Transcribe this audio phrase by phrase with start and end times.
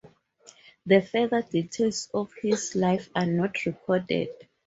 [0.87, 4.29] The further details of his life are not recorded.